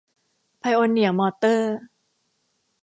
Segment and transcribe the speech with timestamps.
[0.59, 1.75] ไพโอเนียร์ มอเตอร์